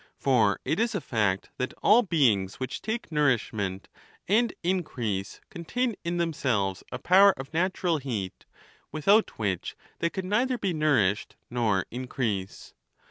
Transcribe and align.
For 0.17 0.59
it 0.65 0.79
is 0.79 0.95
a 0.95 0.99
fact 0.99 1.51
that 1.59 1.75
all 1.83 2.01
beings 2.01 2.55
which 2.55 2.81
take 2.81 3.11
nourishment 3.11 3.87
and 4.27 4.51
increase 4.63 5.39
contain 5.51 5.93
in 6.03 6.17
themselves 6.17 6.83
a 6.91 6.97
power 6.97 7.33
of 7.37 7.53
natural 7.53 7.99
heat, 7.99 8.47
without 8.91 9.27
wi 9.37 9.53
ich 9.53 9.75
they 9.99 10.09
could 10.09 10.25
neither 10.25 10.57
be 10.57 10.73
nourished 10.73 11.35
nor 11.51 11.85
increase. 11.91 12.73